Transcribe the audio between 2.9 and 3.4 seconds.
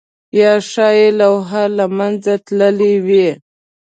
وي؟